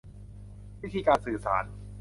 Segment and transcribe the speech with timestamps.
[0.81, 1.63] วิธีการสื่อสาร